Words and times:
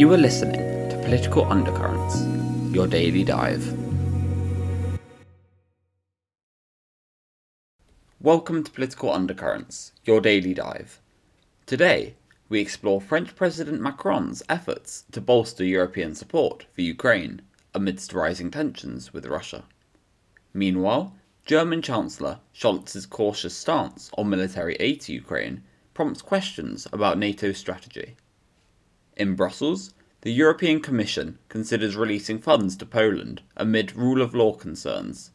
You 0.00 0.10
are 0.14 0.16
listening 0.16 0.88
to 0.88 0.96
Political 1.04 1.52
Undercurrents, 1.52 2.22
your 2.74 2.86
daily 2.86 3.22
dive. 3.22 3.62
Welcome 8.18 8.64
to 8.64 8.70
Political 8.70 9.12
Undercurrents, 9.12 9.92
your 10.06 10.22
daily 10.22 10.54
dive. 10.54 11.02
Today, 11.66 12.14
we 12.48 12.60
explore 12.60 13.02
French 13.02 13.36
President 13.36 13.82
Macron's 13.82 14.42
efforts 14.48 15.04
to 15.12 15.20
bolster 15.20 15.64
European 15.66 16.14
support 16.14 16.64
for 16.72 16.80
Ukraine 16.80 17.42
amidst 17.74 18.14
rising 18.14 18.50
tensions 18.50 19.12
with 19.12 19.26
Russia. 19.26 19.64
Meanwhile, 20.54 21.14
German 21.44 21.82
Chancellor 21.82 22.38
Scholz's 22.54 23.04
cautious 23.04 23.54
stance 23.54 24.10
on 24.16 24.30
military 24.30 24.76
aid 24.76 25.02
to 25.02 25.12
Ukraine 25.12 25.62
prompts 25.92 26.22
questions 26.22 26.86
about 26.90 27.18
NATO's 27.18 27.58
strategy. 27.58 28.16
In 29.20 29.34
Brussels, 29.34 29.92
the 30.22 30.32
European 30.32 30.80
Commission 30.80 31.38
considers 31.50 31.94
releasing 31.94 32.38
funds 32.38 32.74
to 32.78 32.86
Poland 32.86 33.42
amid 33.54 33.94
rule 33.94 34.22
of 34.22 34.34
law 34.34 34.54
concerns. 34.54 35.30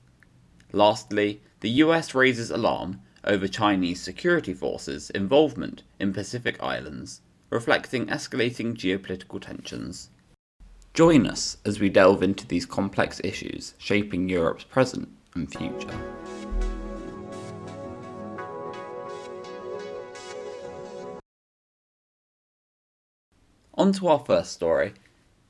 Lastly, 0.72 1.44
the 1.60 1.70
US 1.84 2.16
raises 2.16 2.50
alarm 2.50 3.02
over 3.24 3.48
Chinese 3.48 4.02
security 4.02 4.56
forces' 4.56 5.12
involvement 5.12 5.84
in 6.00 6.14
Pacific 6.14 6.58
Islands, 6.64 7.22
reflecting 7.52 8.08
escalating 8.08 8.74
geopolitical 8.74 9.40
tensions. 9.40 10.10
Join 10.96 11.28
us 11.28 11.58
as 11.64 11.80
we 11.80 11.90
delve 11.90 12.24
into 12.24 12.48
these 12.48 12.66
complex 12.66 13.22
issues 13.24 13.76
shaping 13.78 14.28
Europe's 14.28 14.64
present 14.64 15.10
and 15.36 15.48
future. 15.54 16.25
On 23.86 23.94
to 23.94 24.08
our 24.08 24.18
first 24.18 24.52
story. 24.52 24.96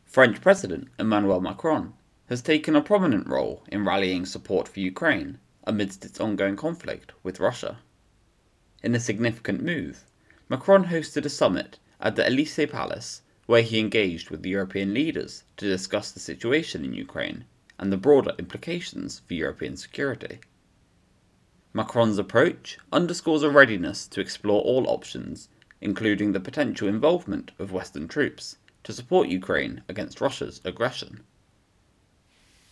French 0.03 0.41
President 0.41 0.89
Emmanuel 0.99 1.39
Macron 1.39 1.93
has 2.25 2.41
taken 2.41 2.75
a 2.75 2.81
prominent 2.81 3.29
role 3.29 3.63
in 3.69 3.85
rallying 3.85 4.25
support 4.25 4.67
for 4.67 4.81
Ukraine 4.81 5.39
amidst 5.63 6.03
its 6.03 6.19
ongoing 6.19 6.57
conflict 6.57 7.13
with 7.23 7.39
Russia. 7.39 7.79
In 8.83 8.93
a 8.93 8.99
significant 8.99 9.63
move, 9.63 10.03
Macron 10.49 10.87
hosted 10.87 11.23
a 11.23 11.29
summit 11.29 11.79
at 12.01 12.17
the 12.17 12.27
Elysee 12.27 12.65
Palace 12.65 13.21
where 13.45 13.61
he 13.61 13.79
engaged 13.79 14.29
with 14.29 14.41
the 14.41 14.49
European 14.49 14.93
leaders 14.93 15.45
to 15.55 15.69
discuss 15.69 16.11
the 16.11 16.19
situation 16.19 16.83
in 16.83 16.91
Ukraine 16.91 17.45
and 17.79 17.89
the 17.89 17.95
broader 17.95 18.33
implications 18.37 19.21
for 19.25 19.33
European 19.33 19.77
security. 19.77 20.41
Macron's 21.71 22.17
approach 22.17 22.79
underscores 22.91 23.43
a 23.43 23.49
readiness 23.49 24.05
to 24.09 24.19
explore 24.19 24.61
all 24.61 24.89
options 24.89 25.47
including 25.85 26.31
the 26.31 26.39
potential 26.39 26.87
involvement 26.87 27.51
of 27.59 27.71
Western 27.71 28.07
troops 28.07 28.57
to 28.83 28.91
support 28.91 29.27
Ukraine 29.27 29.83
against 29.87 30.19
Russia's 30.19 30.59
aggression. 30.65 31.23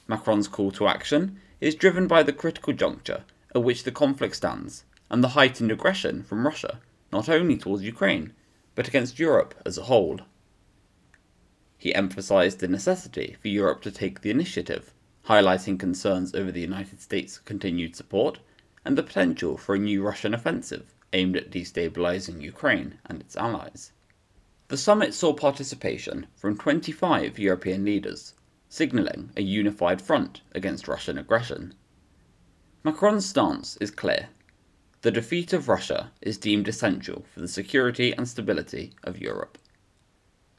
Macron's 0.08 0.48
call 0.48 0.72
to 0.72 0.88
action 0.88 1.40
is 1.62 1.76
driven 1.76 2.08
by 2.08 2.24
the 2.24 2.34
critical 2.34 2.74
juncture 2.74 3.24
at 3.54 3.62
which 3.62 3.84
the 3.84 3.92
conflict 3.92 4.36
stands 4.36 4.84
and 5.12 5.24
the 5.24 5.36
heightened 5.38 5.72
aggression 5.72 6.24
from 6.24 6.44
Russia, 6.44 6.80
not 7.12 7.30
only 7.30 7.56
towards 7.56 7.84
Ukraine, 7.84 8.34
but 8.74 8.88
against 8.88 9.20
Europe 9.20 9.54
as 9.64 9.78
a 9.78 9.84
whole. 9.84 10.20
He 11.78 11.94
emphasized 11.94 12.62
the 12.62 12.68
necessity 12.68 13.38
for 13.40 13.48
Europe 13.48 13.84
to 13.84 13.92
take 13.92 14.22
the 14.22 14.32
initiative, 14.32 14.92
highlighting 15.28 15.78
concerns 15.78 16.34
over 16.34 16.52
the 16.52 16.68
United 16.72 17.00
States' 17.00 17.38
continued 17.38 17.96
support 17.96 18.40
and 18.84 18.98
the 18.98 19.04
potential 19.04 19.56
for 19.56 19.76
a 19.76 19.80
new 19.88 20.02
Russian 20.02 20.34
offensive 20.34 20.96
aimed 21.14 21.38
at 21.38 21.52
destabilizing 21.52 22.42
Ukraine 22.42 23.00
and 23.06 23.22
its 23.22 23.38
allies. 23.38 23.92
The 24.68 24.78
summit 24.78 25.14
saw 25.14 25.34
participation 25.34 26.26
from 26.36 26.58
25 26.58 27.38
European 27.38 27.86
leaders, 27.86 28.34
signalling 28.68 29.32
a 29.38 29.42
unified 29.44 30.02
front 30.02 30.42
against 30.54 30.88
Russian 30.88 31.18
aggression. 31.18 31.76
Macron's 32.84 33.26
stance 33.26 33.78
is 33.78 33.92
clear. 33.92 34.30
The 35.04 35.12
defeat 35.12 35.54
of 35.54 35.70
Russia 35.70 36.12
is 36.22 36.38
deemed 36.38 36.68
essential 36.68 37.26
for 37.32 37.40
the 37.40 37.48
security 37.48 38.14
and 38.14 38.28
stability 38.28 38.94
of 39.04 39.20
Europe. 39.20 39.58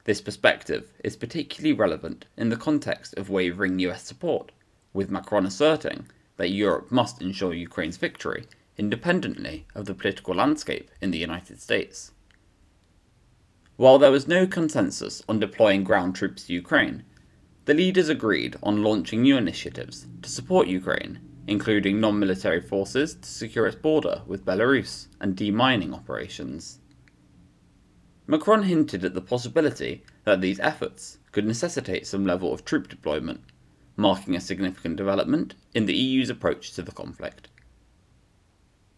This 0.04 0.20
perspective 0.20 0.92
is 1.02 1.16
particularly 1.16 1.72
relevant 1.72 2.26
in 2.36 2.50
the 2.50 2.56
context 2.56 3.14
of 3.14 3.30
wavering 3.30 3.78
US 3.80 4.04
support, 4.04 4.52
with 4.92 5.10
Macron 5.10 5.46
asserting 5.46 6.06
that 6.36 6.50
Europe 6.50 6.92
must 6.92 7.20
ensure 7.20 7.54
Ukraine's 7.54 7.96
victory 7.96 8.46
independently 8.76 9.66
of 9.74 9.86
the 9.86 9.94
political 9.94 10.34
landscape 10.34 10.90
in 11.00 11.10
the 11.10 11.18
United 11.18 11.60
States. 11.60 12.12
While 13.76 13.98
there 13.98 14.12
was 14.12 14.28
no 14.28 14.46
consensus 14.46 15.22
on 15.28 15.40
deploying 15.40 15.84
ground 15.84 16.14
troops 16.14 16.46
to 16.46 16.52
Ukraine, 16.52 17.02
the 17.64 17.74
leaders 17.74 18.08
agreed 18.08 18.56
on 18.62 18.82
launching 18.82 19.22
new 19.22 19.36
initiatives 19.36 20.06
to 20.22 20.28
support 20.28 20.68
Ukraine, 20.68 21.18
including 21.46 22.00
non 22.00 22.18
military 22.18 22.60
forces 22.60 23.14
to 23.14 23.28
secure 23.28 23.66
its 23.66 23.76
border 23.76 24.22
with 24.26 24.44
Belarus 24.44 25.08
and 25.20 25.36
demining 25.36 25.92
operations. 25.92 26.78
Macron 28.26 28.62
hinted 28.62 29.04
at 29.04 29.14
the 29.14 29.20
possibility 29.20 30.02
that 30.24 30.40
these 30.40 30.60
efforts 30.60 31.18
could 31.32 31.44
necessitate 31.44 32.06
some 32.06 32.24
level 32.24 32.52
of 32.52 32.64
troop 32.64 32.88
deployment, 32.88 33.40
marking 33.96 34.36
a 34.36 34.40
significant 34.40 34.96
development 34.96 35.54
in 35.74 35.86
the 35.86 35.94
EU's 35.94 36.30
approach 36.30 36.72
to 36.72 36.82
the 36.82 36.92
conflict. 36.92 37.48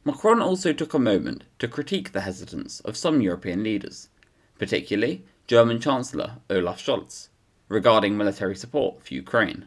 Macron 0.06 0.41
also 0.41 0.72
took 0.72 0.94
a 0.94 1.00
moment 1.00 1.43
to 1.59 1.67
critique 1.67 2.12
the 2.12 2.21
hesitance 2.21 2.78
of 2.83 2.97
some 2.97 3.21
European 3.21 3.65
leaders, 3.65 4.09
particularly 4.56 5.25
German 5.49 5.81
Chancellor 5.81 6.37
Olaf 6.49 6.81
Scholz, 6.81 7.27
regarding 7.69 8.16
military 8.16 8.55
support 8.55 9.03
for 9.03 9.15
Ukraine. 9.15 9.66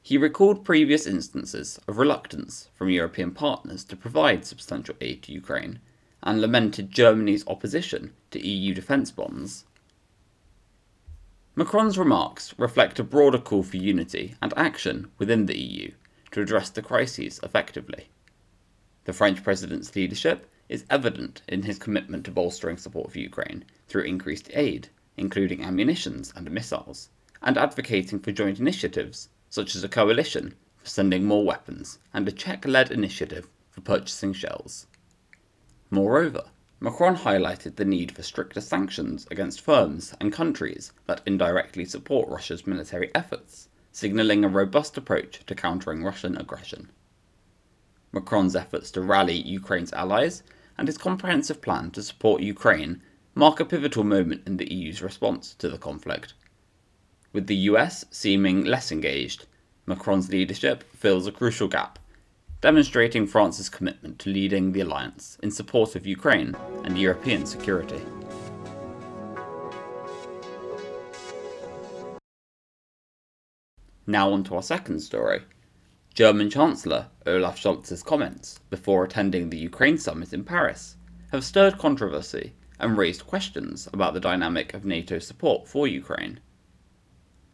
He 0.00 0.16
recalled 0.16 0.64
previous 0.64 1.06
instances 1.06 1.78
of 1.86 1.98
reluctance 1.98 2.70
from 2.74 2.88
European 2.88 3.32
partners 3.32 3.84
to 3.84 3.94
provide 3.94 4.46
substantial 4.46 4.94
aid 5.02 5.22
to 5.24 5.32
Ukraine 5.32 5.80
and 6.22 6.40
lamented 6.40 6.90
Germany's 6.90 7.46
opposition 7.46 8.14
to 8.30 8.40
EU 8.40 8.72
defence 8.72 9.10
bonds. 9.10 9.66
Macron's 11.54 11.98
remarks 11.98 12.54
reflect 12.56 12.98
a 12.98 13.04
broader 13.04 13.38
call 13.38 13.64
for 13.64 13.76
unity 13.76 14.34
and 14.40 14.54
action 14.56 15.10
within 15.18 15.44
the 15.44 15.58
EU 15.58 15.90
to 16.30 16.40
address 16.40 16.70
the 16.70 16.80
crises 16.80 17.38
effectively. 17.42 18.08
The 19.04 19.12
French 19.12 19.42
president's 19.42 19.94
leadership 19.94 20.50
is 20.68 20.86
evident 20.88 21.42
in 21.46 21.64
his 21.64 21.78
commitment 21.78 22.24
to 22.24 22.30
bolstering 22.30 22.78
support 22.78 23.12
for 23.12 23.18
Ukraine 23.18 23.64
through 23.86 24.04
increased 24.04 24.48
aid, 24.54 24.88
including 25.16 25.62
ammunitions 25.62 26.32
and 26.34 26.50
missiles, 26.50 27.10
and 27.42 27.58
advocating 27.58 28.18
for 28.18 28.32
joint 28.32 28.58
initiatives 28.58 29.28
such 29.50 29.76
as 29.76 29.84
a 29.84 29.88
coalition 29.88 30.54
for 30.78 30.86
sending 30.86 31.24
more 31.24 31.44
weapons 31.44 31.98
and 32.12 32.26
a 32.26 32.32
Czech 32.32 32.64
led 32.64 32.90
initiative 32.90 33.46
for 33.70 33.82
purchasing 33.82 34.32
shells. 34.32 34.86
Moreover, 35.90 36.44
Macron 36.80 37.16
highlighted 37.16 37.76
the 37.76 37.84
need 37.84 38.12
for 38.12 38.22
stricter 38.22 38.60
sanctions 38.60 39.26
against 39.30 39.60
firms 39.60 40.14
and 40.20 40.32
countries 40.32 40.92
that 41.06 41.22
indirectly 41.24 41.84
support 41.84 42.28
Russia's 42.28 42.66
military 42.66 43.14
efforts, 43.14 43.68
signalling 43.92 44.44
a 44.44 44.48
robust 44.48 44.96
approach 44.96 45.44
to 45.46 45.54
countering 45.54 46.02
Russian 46.02 46.36
aggression. 46.36 46.90
Macron's 48.14 48.54
efforts 48.54 48.92
to 48.92 49.02
rally 49.02 49.34
Ukraine's 49.34 49.92
allies 49.92 50.44
and 50.78 50.86
his 50.86 50.96
comprehensive 50.96 51.60
plan 51.60 51.90
to 51.90 52.02
support 52.02 52.42
Ukraine 52.42 53.02
mark 53.34 53.58
a 53.58 53.64
pivotal 53.64 54.04
moment 54.04 54.42
in 54.46 54.56
the 54.56 54.72
EU's 54.72 55.02
response 55.02 55.52
to 55.54 55.68
the 55.68 55.78
conflict. 55.78 56.32
With 57.32 57.48
the 57.48 57.56
US 57.72 58.04
seeming 58.12 58.64
less 58.64 58.92
engaged, 58.92 59.46
Macron's 59.84 60.30
leadership 60.30 60.84
fills 60.94 61.26
a 61.26 61.32
crucial 61.32 61.66
gap, 61.66 61.98
demonstrating 62.60 63.26
France's 63.26 63.68
commitment 63.68 64.20
to 64.20 64.30
leading 64.30 64.70
the 64.70 64.80
alliance 64.82 65.36
in 65.42 65.50
support 65.50 65.96
of 65.96 66.06
Ukraine 66.06 66.54
and 66.84 66.96
European 66.96 67.44
security. 67.44 68.00
Now, 74.06 74.30
on 74.32 74.44
to 74.44 74.54
our 74.54 74.62
second 74.62 75.00
story 75.00 75.42
German 76.14 76.48
Chancellor 76.48 77.08
Olaf 77.26 77.58
Scholz's 77.60 78.04
comments 78.04 78.60
before 78.70 79.02
attending 79.02 79.50
the 79.50 79.58
Ukraine 79.58 79.98
summit 79.98 80.32
in 80.32 80.44
Paris 80.44 80.94
have 81.32 81.42
stirred 81.42 81.76
controversy 81.76 82.52
and 82.78 82.96
raised 82.96 83.26
questions 83.26 83.88
about 83.92 84.14
the 84.14 84.20
dynamic 84.20 84.74
of 84.74 84.84
NATO 84.84 85.18
support 85.18 85.66
for 85.66 85.88
Ukraine. 85.88 86.38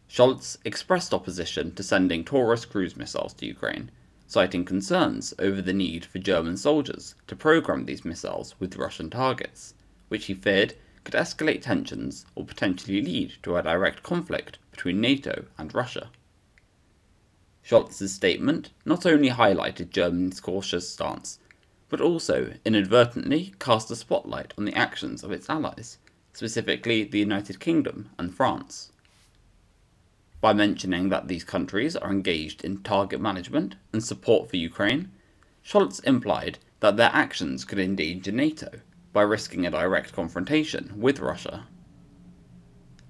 Scholz 0.07 0.59
expressed 0.63 1.11
opposition 1.11 1.73
to 1.73 1.81
sending 1.81 2.23
Taurus 2.23 2.65
cruise 2.65 2.95
missiles 2.95 3.33
to 3.33 3.47
Ukraine, 3.47 3.89
citing 4.27 4.63
concerns 4.63 5.33
over 5.39 5.59
the 5.59 5.73
need 5.73 6.05
for 6.05 6.19
German 6.19 6.55
soldiers 6.55 7.15
to 7.25 7.35
program 7.35 7.85
these 7.85 8.05
missiles 8.05 8.53
with 8.59 8.77
Russian 8.77 9.09
targets, 9.09 9.73
which 10.09 10.25
he 10.25 10.35
feared 10.35 10.75
could 11.03 11.15
escalate 11.15 11.63
tensions 11.63 12.27
or 12.35 12.45
potentially 12.45 13.01
lead 13.01 13.33
to 13.41 13.57
a 13.57 13.63
direct 13.63 14.03
conflict 14.03 14.59
between 14.69 15.01
NATO 15.01 15.45
and 15.57 15.73
Russia. 15.73 16.11
Scholz's 17.63 18.13
statement 18.13 18.71
not 18.85 19.05
only 19.05 19.29
highlighted 19.29 19.91
Germany's 19.91 20.39
cautious 20.39 20.89
stance, 20.89 21.39
but 21.89 22.01
also 22.01 22.53
inadvertently 22.65 23.53
cast 23.59 23.91
a 23.91 23.95
spotlight 23.95 24.53
on 24.57 24.65
the 24.65 24.73
actions 24.73 25.23
of 25.23 25.31
its 25.31 25.49
allies, 25.49 25.97
specifically 26.33 27.03
the 27.03 27.19
United 27.19 27.59
Kingdom 27.59 28.09
and 28.17 28.33
France. 28.33 28.91
By 30.39 30.53
mentioning 30.53 31.09
that 31.09 31.27
these 31.27 31.43
countries 31.43 31.95
are 31.95 32.11
engaged 32.11 32.63
in 32.63 32.81
target 32.81 33.21
management 33.21 33.75
and 33.93 34.03
support 34.03 34.49
for 34.49 34.57
Ukraine, 34.57 35.11
Scholz 35.63 36.03
implied 36.03 36.57
that 36.79 36.97
their 36.97 37.11
actions 37.13 37.63
could 37.63 37.77
endanger 37.77 38.31
NATO 38.31 38.69
by 39.13 39.21
risking 39.21 39.67
a 39.67 39.71
direct 39.71 40.13
confrontation 40.13 40.93
with 40.95 41.19
Russia. 41.19 41.67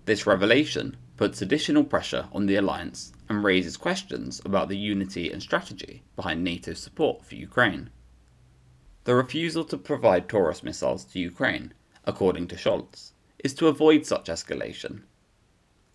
This 0.05 0.27
revelation 0.27 0.97
puts 1.15 1.41
additional 1.41 1.83
pressure 1.83 2.27
on 2.33 2.47
the 2.47 2.55
alliance 2.55 3.13
and 3.31 3.45
raises 3.45 3.77
questions 3.77 4.41
about 4.43 4.67
the 4.67 4.77
unity 4.77 5.31
and 5.31 5.41
strategy 5.41 6.03
behind 6.17 6.43
NATO's 6.43 6.79
support 6.79 7.23
for 7.25 7.35
Ukraine. 7.35 7.89
The 9.05 9.15
refusal 9.15 9.63
to 9.65 9.77
provide 9.77 10.27
Taurus 10.27 10.61
missiles 10.63 11.05
to 11.05 11.19
Ukraine, 11.19 11.73
according 12.03 12.49
to 12.49 12.57
Scholz, 12.57 13.13
is 13.39 13.53
to 13.53 13.67
avoid 13.67 14.05
such 14.05 14.25
escalation. 14.25 15.03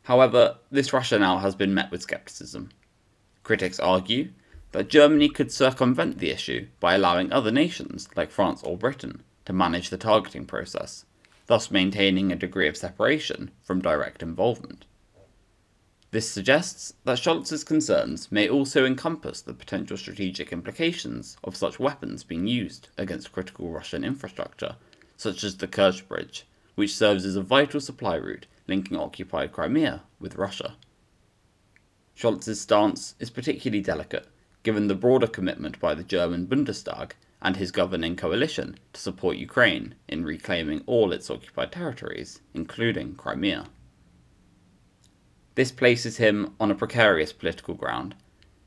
However, 0.05 0.56
this 0.71 0.94
rationale 0.94 1.41
has 1.41 1.55
been 1.55 1.75
met 1.75 1.91
with 1.91 2.00
skepticism. 2.00 2.71
Critics 3.43 3.79
argue 3.79 4.31
that 4.73 4.89
Germany 4.89 5.29
could 5.29 5.53
circumvent 5.53 6.19
the 6.19 6.31
issue 6.31 6.69
by 6.81 6.94
allowing 6.94 7.31
other 7.32 7.50
nations, 7.50 8.09
like 8.17 8.31
France 8.31 8.62
or 8.62 8.79
Britain, 8.79 9.23
to 9.44 9.53
manage 9.53 9.91
the 9.91 9.99
targeting 9.99 10.47
process, 10.47 11.05
thus 11.49 11.71
maintaining 11.71 12.32
a 12.32 12.37
degree 12.37 12.67
of 12.67 12.79
separation 12.79 13.50
from 13.62 13.82
direct 13.82 14.23
involvement. 14.23 14.87
This 16.17 16.31
suggests 16.31 16.95
that 17.05 17.19
Scholz's 17.19 17.63
concerns 17.63 18.33
may 18.33 18.49
also 18.49 18.87
encompass 18.87 19.43
the 19.43 19.53
potential 19.53 19.99
strategic 19.99 20.51
implications 20.51 21.37
of 21.45 21.55
such 21.55 21.79
weapons 21.79 22.25
being 22.25 22.47
used 22.47 22.89
against 22.97 23.33
critical 23.33 23.69
Russian 23.69 24.03
infrastructure, 24.03 24.77
such 25.19 25.45
as 25.45 25.59
the 25.59 25.69
Kerch 25.69 26.09
Bridge, 26.09 26.47
which 26.75 26.97
serves 26.97 27.27
as 27.27 27.37
a 27.37 27.43
vital 27.43 27.83
supply 27.83 28.15
route 28.15 28.47
linking 28.67 28.97
occupied 28.97 29.53
Crimea 29.53 30.05
with 30.19 30.37
Russia. 30.37 30.77
Scholz's 32.17 32.63
stance 32.63 33.15
is 33.21 33.29
particularly 33.29 33.83
delicate, 33.83 34.27
given 34.63 34.89
the 34.89 34.95
broader 34.95 35.27
commitment 35.27 35.79
by 35.81 35.95
the 35.95 36.03
German 36.03 36.47
Bundestag 36.47 37.11
and 37.43 37.57
his 37.57 37.71
governing 37.71 38.17
coalition 38.17 38.79
to 38.95 39.01
support 39.03 39.37
Ukraine 39.37 39.95
in 40.09 40.25
reclaiming 40.25 40.83
all 40.87 41.13
its 41.13 41.29
occupied 41.29 41.73
territories, 41.73 42.41
including 42.55 43.17
Crimea. 43.17 43.67
This 45.56 45.73
places 45.73 46.19
him 46.19 46.55
on 46.61 46.70
a 46.70 46.75
precarious 46.75 47.32
political 47.32 47.75
ground, 47.75 48.14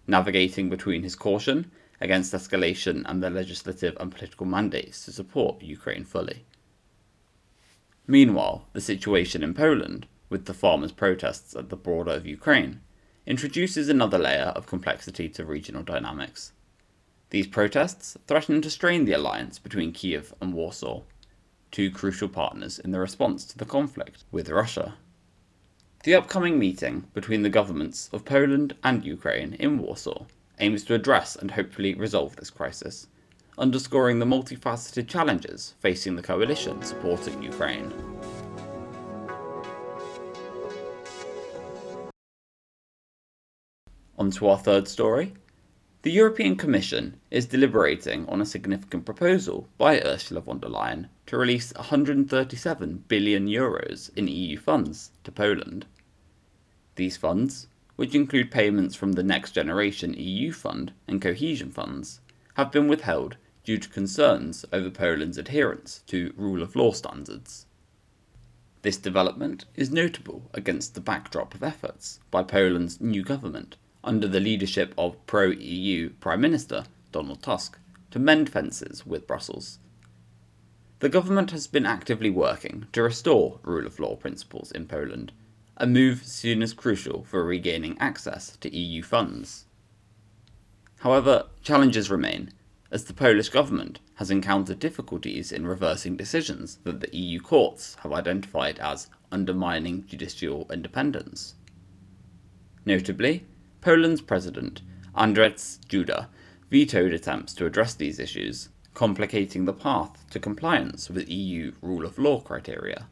navigating 0.08 0.70
between 0.70 1.04
his 1.04 1.16
caution 1.16 1.72
against 2.02 2.34
escalation 2.34 3.04
and 3.06 3.22
the 3.22 3.30
legislative 3.30 3.96
and 4.00 4.12
political 4.12 4.48
mandates 4.48 5.06
to 5.06 5.12
support 5.12 5.62
Ukraine 5.62 6.04
fully. 6.04 6.46
Meanwhile, 8.08 8.68
the 8.74 8.82
situation 8.82 9.44
in 9.44 9.54
Poland, 9.54 10.08
with 10.30 10.46
the 10.46 10.54
farmers' 10.54 10.92
protests 10.92 11.56
at 11.56 11.70
the 11.70 11.76
border 11.76 12.12
of 12.12 12.26
Ukraine, 12.26 12.82
introduces 13.28 13.88
another 13.88 14.18
layer 14.18 14.52
of 14.56 14.66
complexity 14.66 15.30
to 15.30 15.46
regional 15.46 15.84
dynamics. 15.84 16.54
These 17.30 17.46
protests 17.46 18.18
threaten 18.26 18.64
to 18.64 18.70
strain 18.72 19.06
the 19.06 19.14
alliance 19.14 19.60
between 19.60 19.92
Kiev 19.92 20.34
and 20.42 20.56
Warsaw, 20.56 21.04
two 21.70 21.92
crucial 21.92 22.30
partners 22.30 22.80
in 22.80 22.90
the 22.90 23.00
response 23.00 23.46
to 23.46 23.60
the 23.60 23.66
conflict 23.66 24.24
with 24.32 24.50
Russia. 24.50 24.96
The 26.04 26.16
upcoming 26.16 26.58
meeting 26.58 27.08
between 27.14 27.42
the 27.42 27.50
governments 27.50 28.10
of 28.14 28.24
Poland 28.24 28.74
and 28.86 29.04
Ukraine 29.04 29.56
in 29.56 29.80
Warsaw 29.80 30.28
aims 30.60 30.86
to 30.86 30.94
address 30.94 31.36
and 31.36 31.52
hopefully 31.52 31.94
resolve 31.94 32.38
this 32.38 32.50
crisis, 32.50 33.08
underscoring 33.58 34.20
the 34.20 34.26
multifaceted 34.26 35.10
challenges 35.10 35.74
facing 35.82 36.16
the 36.16 36.22
coalition 36.22 36.82
supporting 36.84 37.44
Ukraine. 37.44 37.92
On 44.18 44.32
to 44.32 44.48
our 44.48 44.58
third 44.58 44.88
story 44.88 45.34
the 46.02 46.12
European 46.12 46.56
Commission 46.56 47.20
is 47.30 47.46
deliberating 47.46 48.26
on 48.30 48.40
a 48.40 48.46
significant 48.46 49.04
proposal 49.04 49.68
by 49.78 50.00
Ursula 50.00 50.40
von 50.40 50.58
der 50.62 50.70
Leyen 50.70 51.10
to 51.26 51.38
release 51.38 51.74
137 51.74 53.04
billion 53.10 53.48
euros 53.48 54.10
in 54.16 54.26
EU 54.30 54.58
funds 54.58 55.12
to 55.26 55.32
Poland. 55.32 55.86
These 56.96 57.18
funds, 57.18 57.68
which 57.98 58.16
include 58.16 58.50
payments 58.50 58.96
from 58.96 59.12
the 59.12 59.24
Next 59.24 59.52
Generation 59.52 60.14
EU 60.14 60.54
Fund 60.54 60.94
and 61.06 61.22
cohesion 61.22 61.70
funds, 61.70 62.22
have 62.54 62.72
been 62.72 62.88
withheld 62.88 63.36
due 63.66 63.78
to 63.78 63.90
concerns 63.90 64.64
over 64.72 64.90
Poland's 64.90 65.38
adherence 65.38 66.02
to 66.08 66.34
rule 66.38 66.64
of 66.64 66.78
law 66.78 66.94
standards. 66.94 67.66
This 68.84 68.96
development 68.96 69.66
is 69.76 69.92
notable 69.92 70.50
against 70.54 70.96
the 70.96 71.02
backdrop 71.02 71.54
of 71.54 71.62
efforts 71.62 72.22
by 72.32 72.44
Poland's 72.44 73.02
new 73.02 73.22
government 73.22 73.76
under 74.04 74.28
the 74.28 74.40
leadership 74.40 74.94
of 74.98 75.26
pro 75.28 75.50
EU 75.50 76.10
Prime 76.20 76.42
Minister 76.42 76.86
Donald 77.12 77.42
Tusk 77.42 77.78
to 78.12 78.20
mend 78.20 78.50
fences 78.50 79.06
with 79.06 79.28
Brussels. 79.28 79.80
The 81.00 81.10
government 81.10 81.52
has 81.52 81.68
been 81.68 81.86
actively 81.86 82.30
working 82.30 82.88
to 82.92 83.04
restore 83.04 83.60
rule 83.64 83.86
of 83.86 84.00
law 84.00 84.16
principles 84.16 84.72
in 84.72 84.86
Poland, 84.86 85.32
a 85.78 85.88
move 85.88 86.26
seen 86.26 86.62
as 86.62 86.74
crucial 86.74 87.24
for 87.24 87.44
regaining 87.44 87.98
access 88.00 88.58
to 88.58 88.76
EU 88.76 89.02
funds. 89.02 89.66
However, 91.00 91.46
challenges 91.62 92.12
remain, 92.12 92.52
as 92.92 93.06
the 93.06 93.14
Polish 93.14 93.50
government 93.50 94.00
has 94.16 94.30
encountered 94.30 94.80
difficulties 94.80 95.52
in 95.52 95.66
reversing 95.66 96.18
decisions 96.18 96.80
that 96.84 97.00
the 97.00 97.16
EU 97.16 97.40
courts 97.40 97.96
have 98.02 98.12
identified 98.12 98.80
as 98.80 99.08
undermining 99.32 100.06
judicial 100.06 100.68
independence. 100.70 101.56
Notably, 102.86 103.46
Poland's 103.82 104.22
president, 104.22 104.82
Andrzej 105.16 105.80
Duda, 105.88 106.28
vetoed 106.70 107.14
attempts 107.14 107.54
to 107.54 107.66
address 107.66 107.94
these 107.94 108.20
issues, 108.20 108.70
complicating 108.94 109.64
the 109.64 109.74
path 109.74 110.30
to 110.32 110.40
compliance 110.40 111.10
with 111.10 111.30
EU 111.30 111.72
rule 111.82 112.06
of 112.06 112.20
law 112.20 112.42
criteria. 112.42 113.08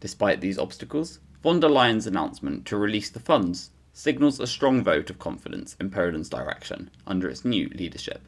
Despite 0.00 0.40
these 0.40 0.58
obstacles, 0.58 1.20
von 1.42 1.60
der 1.60 1.68
Leyen's 1.68 2.06
announcement 2.06 2.64
to 2.66 2.76
release 2.78 3.10
the 3.10 3.20
funds 3.20 3.70
signals 3.92 4.40
a 4.40 4.46
strong 4.46 4.82
vote 4.82 5.10
of 5.10 5.18
confidence 5.18 5.76
in 5.78 5.90
Poland's 5.90 6.30
direction 6.30 6.90
under 7.06 7.28
its 7.28 7.44
new 7.44 7.68
leadership. 7.68 8.22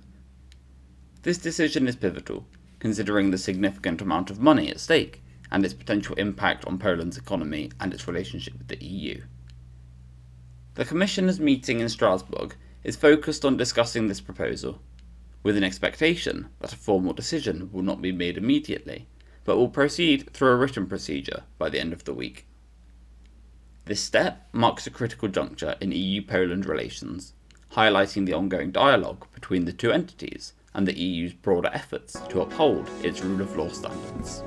This 1.22 1.38
decision 1.38 1.88
is 1.88 1.96
pivotal, 1.96 2.46
considering 2.78 3.30
the 3.30 3.38
significant 3.38 4.02
amount 4.02 4.30
of 4.30 4.38
money 4.38 4.70
at 4.70 4.80
stake 4.80 5.22
and 5.50 5.64
its 5.64 5.74
potential 5.74 6.14
impact 6.16 6.64
on 6.66 6.78
Poland's 6.78 7.16
economy 7.16 7.70
and 7.80 7.94
its 7.94 8.06
relationship 8.06 8.56
with 8.58 8.68
the 8.68 8.84
EU. 8.84 9.22
The 10.78 10.84
Commissioners' 10.84 11.40
meeting 11.40 11.80
in 11.80 11.88
Strasbourg 11.88 12.54
is 12.84 12.94
focused 12.94 13.44
on 13.44 13.56
discussing 13.56 14.06
this 14.06 14.20
proposal, 14.20 14.80
with 15.42 15.56
an 15.56 15.64
expectation 15.64 16.50
that 16.60 16.72
a 16.72 16.76
formal 16.76 17.12
decision 17.12 17.68
will 17.72 17.82
not 17.82 18.00
be 18.00 18.12
made 18.12 18.38
immediately, 18.38 19.08
but 19.42 19.56
will 19.56 19.70
proceed 19.70 20.32
through 20.32 20.50
a 20.50 20.54
written 20.54 20.86
procedure 20.86 21.42
by 21.58 21.68
the 21.68 21.80
end 21.80 21.92
of 21.92 22.04
the 22.04 22.14
week. 22.14 22.46
This 23.86 24.00
step 24.00 24.46
marks 24.52 24.86
a 24.86 24.90
critical 24.90 25.26
juncture 25.26 25.74
in 25.80 25.90
EU 25.90 26.22
Poland 26.22 26.64
relations, 26.64 27.32
highlighting 27.72 28.24
the 28.24 28.34
ongoing 28.34 28.70
dialogue 28.70 29.26
between 29.34 29.64
the 29.64 29.72
two 29.72 29.90
entities 29.90 30.52
and 30.74 30.86
the 30.86 30.96
EU's 30.96 31.32
broader 31.32 31.70
efforts 31.72 32.12
to 32.28 32.40
uphold 32.40 32.88
its 33.02 33.20
rule 33.20 33.40
of 33.40 33.56
law 33.56 33.68
standards. 33.68 34.44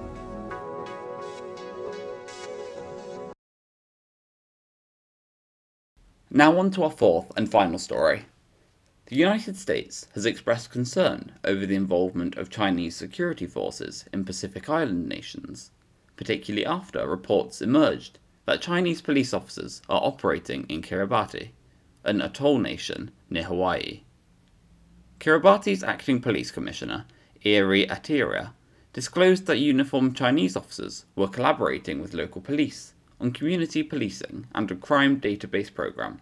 Now, 6.33 6.57
on 6.57 6.71
to 6.71 6.83
our 6.83 6.91
fourth 6.91 7.29
and 7.35 7.51
final 7.51 7.77
story. 7.77 8.23
The 9.07 9.17
United 9.17 9.57
States 9.57 10.07
has 10.13 10.25
expressed 10.25 10.71
concern 10.71 11.33
over 11.43 11.65
the 11.65 11.75
involvement 11.75 12.37
of 12.37 12.49
Chinese 12.49 12.95
security 12.95 13.45
forces 13.45 14.05
in 14.13 14.23
Pacific 14.23 14.69
Island 14.69 15.09
nations, 15.09 15.71
particularly 16.15 16.65
after 16.65 17.05
reports 17.05 17.61
emerged 17.61 18.17
that 18.45 18.61
Chinese 18.61 19.01
police 19.01 19.33
officers 19.33 19.81
are 19.89 19.99
operating 20.01 20.65
in 20.69 20.81
Kiribati, 20.81 21.49
an 22.05 22.21
atoll 22.21 22.59
nation 22.59 23.11
near 23.29 23.43
Hawaii. 23.43 24.03
Kiribati's 25.19 25.83
acting 25.83 26.21
police 26.21 26.49
commissioner, 26.49 27.07
Eri 27.43 27.85
Atira, 27.87 28.53
disclosed 28.93 29.47
that 29.47 29.57
uniformed 29.57 30.15
Chinese 30.15 30.55
officers 30.55 31.03
were 31.13 31.27
collaborating 31.27 31.99
with 31.99 32.13
local 32.13 32.39
police 32.39 32.93
on 33.21 33.31
community 33.31 33.83
policing 33.83 34.47
and 34.55 34.71
a 34.71 34.75
crime 34.75 35.21
database 35.21 35.71
program. 35.71 36.19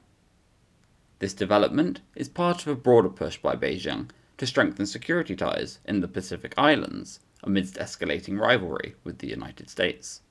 This 1.19 1.33
development 1.33 2.01
is 2.13 2.27
part 2.27 2.61
of 2.61 2.67
a 2.67 2.75
broader 2.75 3.09
push 3.09 3.37
by 3.37 3.55
Beijing 3.55 4.09
to 4.37 4.45
strengthen 4.45 4.85
security 4.85 5.35
ties 5.35 5.79
in 5.85 6.01
the 6.01 6.09
Pacific 6.09 6.53
Islands 6.57 7.21
amidst 7.41 7.75
escalating 7.75 8.37
rivalry 8.37 8.95
with 9.05 9.19
the 9.19 9.27
United 9.27 9.69
States. 9.69 10.21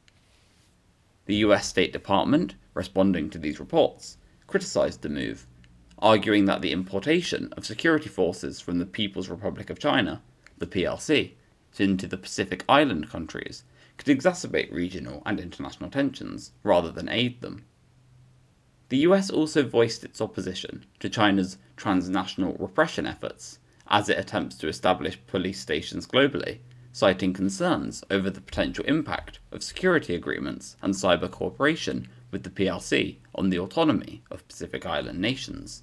The 1.25 1.37
US 1.37 1.67
State 1.67 1.93
Department, 1.93 2.55
responding 2.75 3.31
to 3.31 3.39
these 3.39 3.61
reports, 3.61 4.19
criticized 4.47 5.01
the 5.01 5.09
move, 5.09 5.47
arguing 5.99 6.45
that 6.45 6.61
the 6.61 6.73
importation 6.73 7.51
of 7.57 7.65
security 7.65 8.11
forces 8.11 8.61
from 8.61 8.79
the 8.79 8.87
People's 8.87 9.31
Republic 9.31 9.71
of 9.71 9.79
China, 9.79 10.23
the 10.59 10.67
PRC, 10.67 11.33
into 11.79 12.07
the 12.07 12.19
Pacific 12.19 12.65
Island 12.69 13.09
countries 13.09 13.63
could 13.99 14.07
exacerbate 14.07 14.73
regional 14.73 15.23
and 15.27 15.39
international 15.39 15.91
tensions 15.91 16.53
rather 16.63 16.91
than 16.91 17.09
aid 17.09 17.41
them. 17.41 17.67
The 18.89 18.99
US 18.99 19.29
also 19.29 19.63
voiced 19.63 20.05
its 20.05 20.21
opposition 20.21 20.87
to 21.01 21.11
China's 21.11 21.59
transnational 21.77 22.57
repression 22.59 23.07
efforts 23.07 23.59
as 23.89 24.09
it 24.09 24.19
attempts 24.19 24.57
to 24.57 24.69
establish 24.69 25.19
police 25.27 25.61
stations 25.61 26.07
globally, 26.07 26.59
citing 26.93 27.33
concerns 27.33 28.03
over 28.11 28.31
the 28.31 28.41
potential 28.41 28.85
impact 28.87 29.41
of 29.53 29.63
security 29.63 30.15
agreements 30.15 30.77
and 30.81 30.95
cyber 30.95 31.31
cooperation 31.31 32.09
with 32.31 32.45
the 32.45 32.51
PRC 32.51 33.17
on 33.35 33.51
the 33.51 33.59
autonomy 33.59 34.23
of 34.31 34.47
Pacific 34.49 34.87
Island 34.87 35.19
nations. 35.21 35.83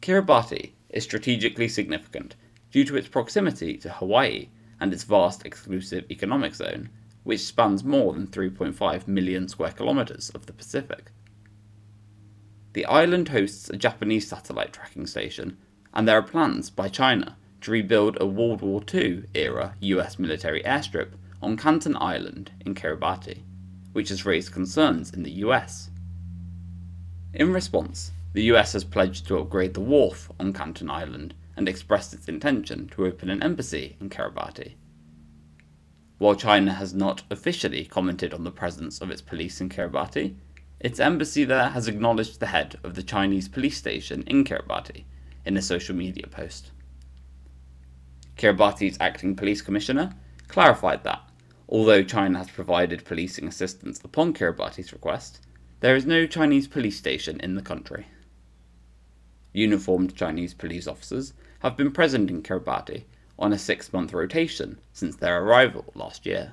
Kiribati 0.00 0.72
is 0.90 1.04
strategically 1.04 1.68
significant 1.68 2.36
due 2.70 2.84
to 2.84 2.96
its 2.96 3.08
proximity 3.08 3.76
to 3.78 3.90
Hawaii 3.90 4.48
and 4.80 4.92
its 4.92 5.04
vast 5.04 5.44
exclusive 5.44 6.04
economic 6.10 6.54
zone, 6.54 6.90
which 7.24 7.40
spans 7.40 7.82
more 7.82 8.12
than 8.12 8.26
3.5 8.26 9.08
million 9.08 9.48
square 9.48 9.72
kilometres 9.72 10.30
of 10.30 10.46
the 10.46 10.52
Pacific. 10.52 11.10
The 12.72 12.86
island 12.86 13.30
hosts 13.30 13.70
a 13.70 13.76
Japanese 13.76 14.28
satellite 14.28 14.72
tracking 14.72 15.06
station, 15.06 15.56
and 15.94 16.06
there 16.06 16.18
are 16.18 16.22
plans 16.22 16.68
by 16.68 16.88
China 16.88 17.36
to 17.62 17.70
rebuild 17.70 18.18
a 18.20 18.26
World 18.26 18.60
War 18.60 18.82
II 18.92 19.24
era 19.34 19.74
US 19.80 20.18
military 20.18 20.62
airstrip 20.62 21.12
on 21.42 21.56
Canton 21.56 21.96
Island 21.96 22.52
in 22.64 22.74
Kiribati, 22.74 23.42
which 23.92 24.10
has 24.10 24.26
raised 24.26 24.52
concerns 24.52 25.10
in 25.10 25.22
the 25.22 25.30
US. 25.46 25.90
In 27.32 27.52
response, 27.52 28.12
the 28.34 28.44
US 28.52 28.74
has 28.74 28.84
pledged 28.84 29.26
to 29.26 29.38
upgrade 29.38 29.74
the 29.74 29.80
wharf 29.80 30.30
on 30.38 30.52
Canton 30.52 30.90
Island 30.90 31.34
and 31.56 31.68
expressed 31.68 32.12
its 32.12 32.28
intention 32.28 32.88
to 32.88 33.06
open 33.06 33.30
an 33.30 33.42
embassy 33.42 33.96
in 34.00 34.10
Kiribati. 34.10 34.74
While 36.18 36.34
China 36.34 36.72
has 36.74 36.94
not 36.94 37.22
officially 37.30 37.84
commented 37.84 38.32
on 38.32 38.44
the 38.44 38.50
presence 38.50 39.00
of 39.00 39.10
its 39.10 39.22
police 39.22 39.60
in 39.60 39.68
Kiribati, 39.68 40.36
its 40.80 41.00
embassy 41.00 41.44
there 41.44 41.70
has 41.70 41.88
acknowledged 41.88 42.40
the 42.40 42.46
head 42.46 42.78
of 42.82 42.94
the 42.94 43.02
Chinese 43.02 43.48
police 43.48 43.76
station 43.76 44.22
in 44.26 44.44
Kiribati 44.44 45.04
in 45.44 45.56
a 45.56 45.62
social 45.62 45.96
media 45.96 46.26
post. 46.26 46.70
Kiribati's 48.36 48.98
acting 49.00 49.34
police 49.34 49.62
commissioner 49.62 50.12
clarified 50.48 51.04
that, 51.04 51.22
although 51.68 52.02
China 52.02 52.38
has 52.38 52.50
provided 52.50 53.04
policing 53.04 53.48
assistance 53.48 54.00
upon 54.04 54.34
Kiribati's 54.34 54.92
request, 54.92 55.40
there 55.80 55.96
is 55.96 56.06
no 56.06 56.26
Chinese 56.26 56.68
police 56.68 56.98
station 56.98 57.40
in 57.40 57.54
the 57.54 57.62
country. 57.62 58.06
Uniformed 59.56 60.14
Chinese 60.14 60.52
police 60.52 60.86
officers 60.86 61.32
have 61.60 61.78
been 61.78 61.90
present 61.90 62.28
in 62.28 62.42
Kiribati 62.42 63.04
on 63.38 63.54
a 63.54 63.58
six 63.58 63.90
month 63.90 64.12
rotation 64.12 64.78
since 64.92 65.16
their 65.16 65.42
arrival 65.42 65.92
last 65.94 66.26
year. 66.26 66.52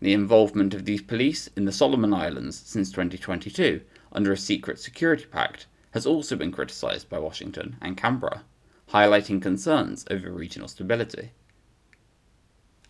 The 0.00 0.12
involvement 0.12 0.74
of 0.74 0.84
these 0.84 1.00
police 1.00 1.48
in 1.56 1.64
the 1.64 1.72
Solomon 1.72 2.12
Islands 2.12 2.58
since 2.58 2.90
2022 2.90 3.80
under 4.12 4.30
a 4.30 4.36
secret 4.36 4.78
security 4.78 5.24
pact 5.24 5.66
has 5.92 6.04
also 6.04 6.36
been 6.36 6.52
criticised 6.52 7.08
by 7.08 7.18
Washington 7.18 7.76
and 7.80 7.96
Canberra, 7.96 8.44
highlighting 8.90 9.40
concerns 9.40 10.04
over 10.10 10.30
regional 10.30 10.68
stability. 10.68 11.30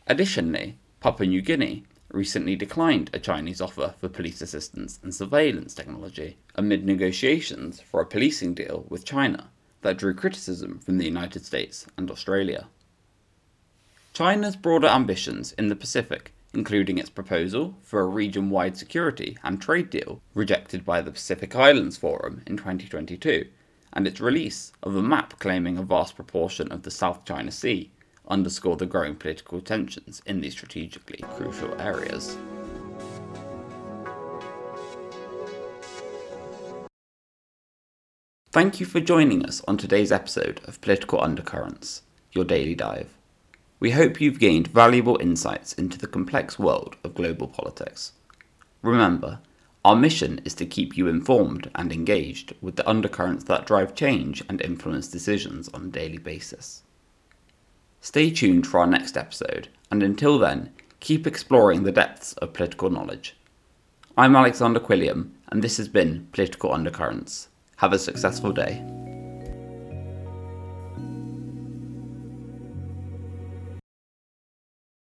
Additionally, 0.08 0.78
Papua 0.98 1.28
New 1.28 1.42
Guinea 1.42 1.84
recently 2.12 2.54
declined 2.54 3.10
a 3.12 3.18
Chinese 3.18 3.60
offer 3.60 3.94
for 3.98 4.08
police 4.08 4.40
assistance 4.42 5.00
and 5.02 5.14
surveillance 5.14 5.74
technology 5.74 6.36
amid 6.54 6.84
negotiations 6.84 7.80
for 7.80 8.00
a 8.00 8.06
policing 8.06 8.54
deal 8.54 8.84
with 8.88 9.04
China 9.04 9.50
that 9.80 9.98
drew 9.98 10.14
criticism 10.14 10.78
from 10.78 10.98
the 10.98 11.04
United 11.04 11.44
States 11.44 11.86
and 11.96 12.10
Australia. 12.10 12.68
China's 14.12 14.56
broader 14.56 14.88
ambitions 14.88 15.52
in 15.52 15.68
the 15.68 15.76
Pacific, 15.76 16.32
including 16.52 16.98
its 16.98 17.08
proposal 17.08 17.74
for 17.82 18.00
a 18.00 18.06
region 18.06 18.50
wide 18.50 18.76
security 18.76 19.38
and 19.42 19.60
trade 19.60 19.88
deal 19.88 20.20
rejected 20.34 20.84
by 20.84 21.00
the 21.00 21.10
Pacific 21.10 21.56
Islands 21.56 21.96
Forum 21.96 22.42
in 22.46 22.58
2022, 22.58 23.46
and 23.94 24.06
its 24.06 24.20
release 24.20 24.72
of 24.82 24.94
a 24.94 25.02
map 25.02 25.38
claiming 25.38 25.78
a 25.78 25.82
vast 25.82 26.14
proportion 26.14 26.70
of 26.70 26.82
the 26.82 26.90
South 26.90 27.24
China 27.24 27.50
Sea, 27.50 27.90
underscore 28.28 28.76
the 28.76 28.86
growing 28.86 29.14
political 29.14 29.60
tensions 29.60 30.22
in 30.26 30.40
these 30.40 30.52
strategically 30.52 31.18
crucial 31.34 31.80
areas. 31.80 32.36
Thank 38.50 38.80
you 38.80 38.86
for 38.86 39.00
joining 39.00 39.46
us 39.46 39.62
on 39.66 39.78
today's 39.78 40.12
episode 40.12 40.60
of 40.66 40.80
Political 40.82 41.22
Undercurrents, 41.22 42.02
your 42.32 42.44
daily 42.44 42.74
dive. 42.74 43.08
We 43.80 43.92
hope 43.92 44.20
you've 44.20 44.38
gained 44.38 44.68
valuable 44.68 45.18
insights 45.20 45.72
into 45.72 45.98
the 45.98 46.06
complex 46.06 46.58
world 46.58 46.96
of 47.02 47.14
global 47.14 47.48
politics. 47.48 48.12
Remember, 48.82 49.40
our 49.84 49.96
mission 49.96 50.40
is 50.44 50.54
to 50.54 50.66
keep 50.66 50.96
you 50.96 51.08
informed 51.08 51.70
and 51.74 51.90
engaged 51.90 52.54
with 52.60 52.76
the 52.76 52.88
undercurrents 52.88 53.44
that 53.44 53.66
drive 53.66 53.94
change 53.94 54.44
and 54.48 54.60
influence 54.60 55.08
decisions 55.08 55.68
on 55.70 55.86
a 55.86 55.88
daily 55.88 56.18
basis. 56.18 56.82
Stay 58.04 58.32
tuned 58.32 58.66
for 58.66 58.80
our 58.80 58.86
next 58.86 59.16
episode, 59.16 59.68
and 59.88 60.02
until 60.02 60.36
then, 60.36 60.72
keep 60.98 61.24
exploring 61.24 61.84
the 61.84 61.92
depths 61.92 62.32
of 62.34 62.52
political 62.52 62.90
knowledge. 62.90 63.36
I'm 64.18 64.34
Alexander 64.34 64.80
Quilliam, 64.80 65.30
and 65.52 65.62
this 65.62 65.76
has 65.76 65.86
been 65.86 66.26
Political 66.32 66.72
Undercurrents. 66.72 67.46
Have 67.76 67.92
a 67.92 68.00
successful 68.00 68.52
day. 68.52 68.84